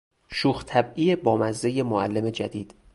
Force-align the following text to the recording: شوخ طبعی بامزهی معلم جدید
شوخ 0.31 0.63
طبعی 0.65 1.15
بامزهی 1.15 1.83
معلم 1.83 2.29
جدید 2.29 2.73